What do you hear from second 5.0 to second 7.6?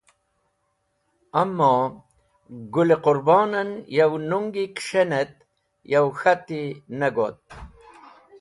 et yow k̃hati ne goti.